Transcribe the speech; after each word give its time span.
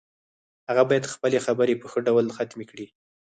هغه 0.69 0.83
باید 0.89 1.11
خپلې 1.13 1.37
خبرې 1.45 1.79
په 1.81 1.85
ښه 1.91 1.99
ډول 2.07 2.25
ختمې 2.37 2.65
کړي 2.71 2.87